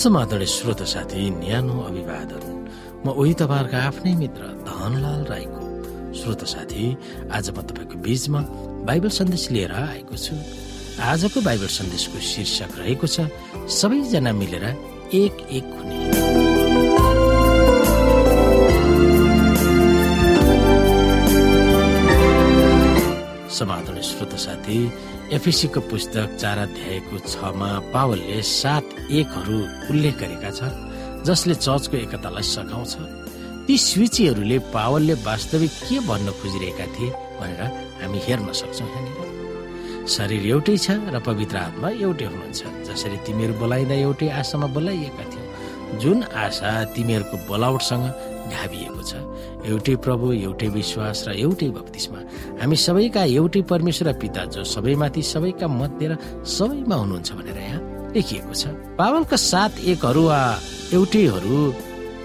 [0.00, 2.44] समादरणीय श्रोत साथी न्यानो अभिवादन।
[3.04, 5.64] म उही तपाईँहरूको आफ्नै मित्र धनलाल राईको
[6.16, 6.84] श्रोत साथी।
[7.28, 8.40] आज म तपाईँको बीचमा
[8.88, 10.34] बाइबल सन्देश लिएर आएको छु।
[11.04, 13.28] आजको बाइबल सन्देशको शीर्षक रहेको छ
[13.68, 14.64] सबैजना मिलेर
[15.20, 16.00] एक एक हुने।
[23.52, 24.78] समादरणीय श्रोत साथी
[25.30, 29.58] एफिसीको पुस्तक चार अध्यायको छमा पावलले सात एकहरू
[29.90, 30.60] उल्लेख गरेका छ
[31.26, 32.92] जसले चर्चको एकतालाई सघाउँछ।
[33.66, 37.62] ती सूचीहरूले पावलले वास्तविक के भन्न खोजिरहेका थिए भनेर
[38.02, 43.94] हामी हेर्न सक्छौँ यहाँनिर। शरीर एउटै छ र पवित्र आत्मा एउटै हुनुहुन्छ जसरी तिमीहरू बोलाइँदा
[44.06, 45.39] एउटै आशामा बोलाइएका थियौ
[45.98, 48.04] जुन आशा तिमीहरूको बोलावटसँग
[48.52, 49.12] ढाबिएको छ
[49.66, 52.20] एउटै प्रभु एउटै विश्वास र एउटै बत्तिसमा
[52.60, 56.12] हामी सबैका एउटै परमेश्वर र पिता जो सबैमाथि सबैका मध्य र
[56.46, 57.80] सबैमा हुनुहुन्छ भनेर यहाँ
[58.14, 58.64] लेखिएको छ।
[58.98, 60.40] पावलका सात एकहरू वा
[60.94, 61.56] एउटैहरू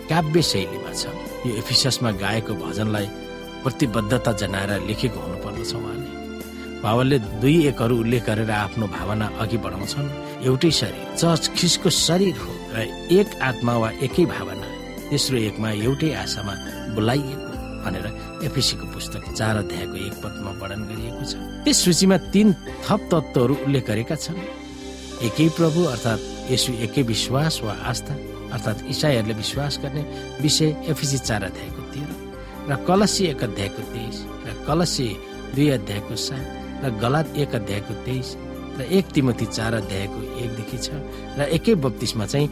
[0.09, 1.03] काव्य शैलीमा छ
[1.45, 3.07] यो एफिसमा गाएको भजनलाई
[3.63, 5.73] प्रतिबद्धता जनाएर लेखेको हुनुपर्दछ
[6.85, 10.07] पावलले दुई एकहरू उल्लेख गरेर आफ्नो भावना अघि बढाउँछन्।
[10.45, 12.77] एउटै शरीर चर्च ख्रिसको शरीर हो र
[13.17, 14.67] एक आत्मा वा एकै भावना।
[15.09, 16.53] तेस्रो एकमा एउटै आशामा
[16.95, 18.05] बोलाइएको भनेर
[18.45, 21.33] एफिसीको पुस्तक चार अध्यायको एक पदमा वर्णन गरिएको छ।
[21.65, 22.47] त्यस सूचीमा तीन
[22.85, 24.37] थप तत्त्वहरू उल्लेख गरेका छन्।
[25.25, 26.21] एकै प्रभु अर्थात्
[26.53, 28.13] यसो एकै विश्वास वा आस्था
[28.55, 30.03] अर्थात् इसाईहरूले विश्वास गर्ने
[30.41, 32.11] विषय एफिसी चार अध्यायको तेह्र
[32.69, 35.07] र कलसी एक अध्यायको तेइस र कलसी
[35.55, 36.45] दुई अध्यायको सात
[36.83, 38.35] र गलात एक अध्यायको तेइस
[38.79, 40.87] र एक तिमती चार अध्यायको एकदेखि छ
[41.39, 42.49] र एकै बत्तिसमा चाहिँ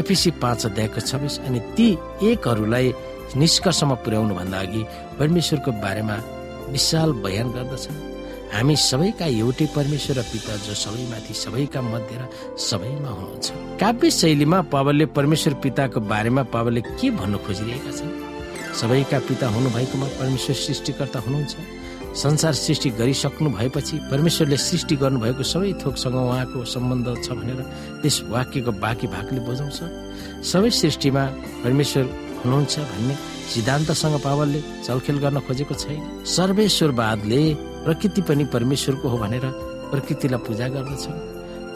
[0.00, 1.88] एफिसी पाँच अध्यायको छब्बिस अनि ती
[2.30, 2.92] एकहरूलाई
[3.36, 4.82] निष्कर्षमा पुर्याउनु भन्दा अघि
[5.18, 6.16] परमेश्वरको बारेमा
[6.72, 7.96] विशाल बयान गर्दछन्।
[8.48, 13.46] हामी सबैका एउटै परमेश्वर र पिता जो सबैमाथि सबैका मध्य र सबैमा हुनुहुन्छ।
[13.80, 18.12] काव्य शैलीमा पावलले परमेश्वर पिताको बारेमा पावलले के भन्नु खोजिरहेका छन्?
[18.80, 21.56] सबैका पिता हुनुभएकोमा परमेश्वर सृष्टिकर्ता हुनुहुन्छ।
[22.14, 27.60] संसार सृष्टि गरिसक्नु भएपछि परमेश्वरले सृष्टि गर्नुभएको सबै थोकसँग उहाँको सम्बन्ध छ भनेर
[28.02, 29.78] त्यस वाक्यको बाँकी भागले बुझाउँछ।
[30.42, 31.24] सबै सृष्टिमा
[31.64, 32.04] परमेश्वर
[32.44, 33.14] हुनुहुन्छ भन्ने
[33.52, 37.42] सिद्धान्तसँग पावलले चलखेल गर्न खोजेको छैन। सर्वेश्वरवादले
[37.84, 39.44] प्रकृति पनि परमेश्वरको हो भनेर
[39.92, 41.04] प्रकृतिलाई पूजा गर्दछ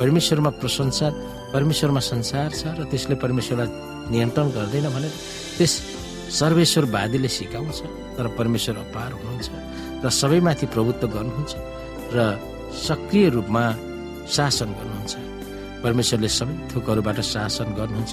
[0.01, 1.09] परमेश्वरमा प्रशंसा
[1.55, 3.69] परमेश्वरमा संसार छ र त्यसले परमेश्वरलाई
[4.11, 5.13] नियन्त्रण गर्दैन भनेर
[5.59, 5.73] त्यस
[6.41, 7.79] सर्वेश्वरवादीले सिकाउँछ
[8.17, 11.53] तर परमेश्वर अपार हुनुहुन्छ। र सबैमाथि प्रभुत्व गर्नुहुन्छ
[12.15, 12.19] र
[12.87, 13.65] सक्रिय रूपमा
[14.35, 15.15] शासन गर्नुहुन्छ।
[15.83, 18.13] परमेश्वरले सबै थोकहरूबाट शासन गर्नुहुन्छ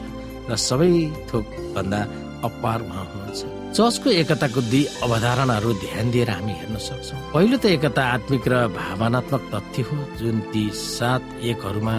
[0.50, 0.92] र सबै
[1.30, 2.02] थोकभन्दा
[2.48, 3.42] अपार उहाँ हुनुहुन्छ।
[3.78, 9.44] चर्चको एकताको दुई अवधारणाहरू ध्यान दिएर हामी हेर्न सक्छौँ। पहिलो त एकता आत्मिक र भावनात्मक
[9.54, 11.96] तथ्य हो जुन ती सात एकहरूमा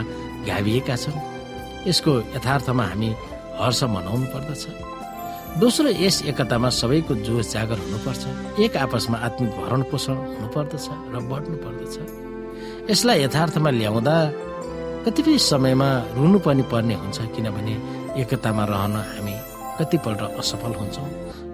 [0.48, 1.18] गाभिएका छन्।
[1.86, 3.10] यसको यथार्थमा हामी
[3.60, 4.64] हर्ष मनाउनु पर्दछ।
[5.58, 11.56] दोस्रो यस एकतामा सबैको जोस जागर हुनुपर्छ। एक आपसमा आत्मिक भरण पोषण हुनुपर्दछ र बढ्नु
[11.64, 11.96] पर्दछ
[12.90, 14.14] यसलाई यथार्थमा ल्याउँदा
[15.04, 17.74] कतिपय समयमा रुनु पनि पर्ने हुन्छ किनभने
[18.22, 19.34] एकतामा रहन हामी
[19.78, 21.08] कतिपल्ट असफल हुन्छौँ।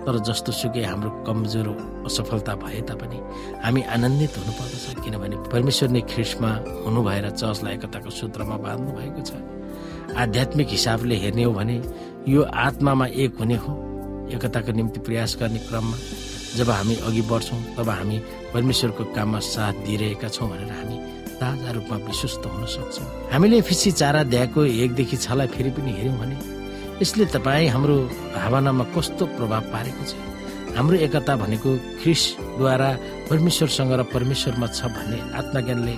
[0.05, 1.69] तर जस्तो सुकै हाम्रो कमजोर
[2.07, 3.19] असफलता भए तापनि
[3.65, 6.51] हामी आनन्दित हुनुपर्दछ किनभने परमेश्वर नै ख्रिस्टमा
[6.85, 9.31] हुनु भएर चर्चलाई एकताको सूत्रमा बाँध्नु भएको छ।
[10.23, 11.77] आध्यात्मिक हिसाबले हेर्ने हो भने
[12.29, 13.73] यो आत्मामा एक हुने हो।
[14.35, 15.97] एकताको निम्ति प्रयास गर्ने क्रममा
[16.57, 18.19] जब हामी अघि बढ्छौँ तब हामी
[18.55, 20.97] परमेश्वरको काममा साथ दिइरहेका छौँ भनेर हामी
[21.41, 26.37] ताजा रूपमा विश्वस्त हुन सक्छौँ। हामीले फिसी चारा अध्यायको एकदेखि छलाई फेरि पनि हेऱ्यौँ भने
[27.03, 27.97] यसले तपाईँ हाम्रो
[28.37, 30.15] भावनामा कस्तो प्रभाव पारेको छ?
[30.77, 31.71] हाम्रो एकता भनेको
[32.01, 32.91] ख्रिसद्वारा
[33.31, 35.95] परमेश्वरसँग र परमेश्वरमा छ भन्ने आत्मज्ञानले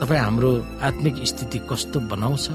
[0.00, 0.50] तपाईँ हाम्रो
[0.86, 2.46] आत्मिक स्थिति कस्तो बनाउँछ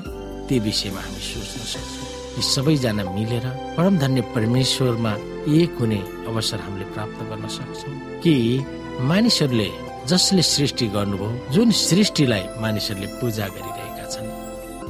[0.47, 2.04] त्यो विषयमा हामी सोच्न सक्छौँ।
[2.35, 3.45] यी सबैजना मिलेर
[3.75, 5.13] परम धन्य परमेश्वरमा
[5.55, 7.93] एक हुने अवसर हामीले प्राप्त गर्न सक्छौँ।
[8.23, 8.35] कि
[9.09, 9.69] मानिसहरूले
[10.07, 14.33] जसले सृष्टि गर्नुभयो जुन सृष्टिलाई मानिसहरूले पूजा गरिरहेका छन्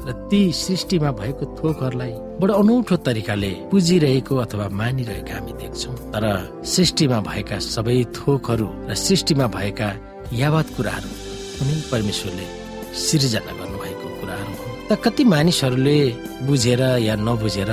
[0.08, 6.26] र ती सृष्टिमा भएको थोकहरूलाई बडो अनौठो तरिकाले पुजिरहेको अथवा मानिरहेका हामी देख्छौँ। तर
[6.74, 9.90] सृष्टिमा भएका सबै थोकहरू र सृष्टिमा भएका
[10.34, 11.10] यावत कुराहरू
[11.58, 12.46] कुनै परमेश्वरले
[13.06, 13.75] सिर्जना हो
[14.90, 15.98] त कति मानिसहरूले
[16.48, 17.72] बुझेर या नबुझेर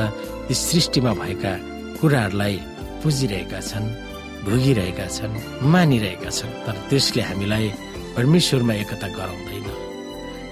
[0.48, 1.52] ती सृष्टिमा भएका
[2.00, 2.56] कुराहरूलाई
[3.02, 3.88] पुजिरहेका छन्
[4.46, 5.34] भोगिरहेका छन्
[5.72, 7.66] मानिरहेका छन् तर त्यसले हामीलाई
[8.16, 9.68] परमेश्वरमा एकता गराउँदैन।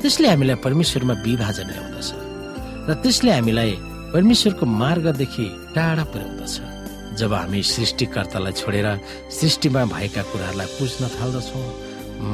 [0.02, 2.10] त्यसले हामीलाई परमेश्वरमा विभाजन ल्याउँदछ
[2.88, 3.72] र त्यसले हामीलाई
[4.14, 6.54] परमेश्वरको मार्गदेखि टाढा पुर्याउँदछ।
[7.18, 8.88] जब हामी सृष्टिकर्तालाई छोडेर
[9.38, 11.64] सृष्टिमा भएका कुराहरूलाई पुज्न थाल्दछौँ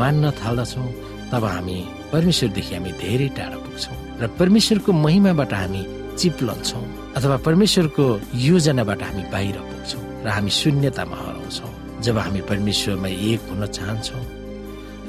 [0.00, 0.88] मान्न थाल्दछौँ
[1.31, 1.79] तब हामी
[2.12, 5.83] परमेश्वरदेखि हामी धेरै टाढा पुग्छौँ। र परमेश्वरको महिमाबाट हामी
[6.19, 6.85] चिप्लन्छौँ
[7.17, 8.05] अथवा परमेश्वरको
[8.49, 11.73] योजनाबाट हामी बाहिर पुग्छौँ र हामी शून्यतामा हराउँछौँ।
[12.05, 14.25] जब हामी परमेश्वरमा एक हुन चाहन्छौँ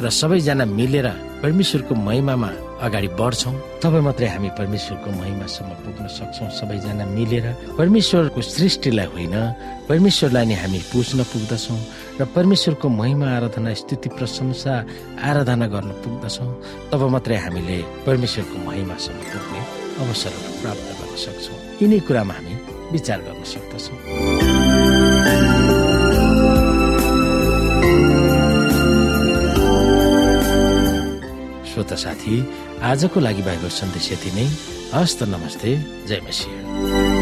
[0.04, 1.08] र सबैजना मिलेर
[1.42, 2.50] परमेश्वरको महिमामा
[2.86, 7.46] अगाडि बढ्छौँ। तब मात्रै हामी परमेश्वरको महिमासम्म पुग्न सक्छौँ सबैजना मिलेर।
[7.78, 9.36] परमेश्वरको सृष्टिलाई होइन
[9.90, 11.80] परमेश्वरलाई नै हामी पुज्न पुग्दछौँ
[12.20, 14.74] र परमेश्वरको महिमा आराधना स्थिति प्रशंसा
[15.30, 16.52] आराधना गर्न पुग्दछौँ।
[16.92, 19.62] तब मात्रै हामीले परमेश्वरको महिमासम्म पुग्ने
[20.02, 22.54] अवसरहरू प्राप्त गर्न सक्छौँ। यिनै कुरामा हामी
[22.94, 23.98] विचार गर्न सक्दछौँ।
[31.78, 32.36] श्रोता साथी
[32.82, 34.46] आजको लागि भएको सन्देश यति नै
[34.94, 35.78] हस्त नमस्ते
[36.10, 37.17] जय मसिंह।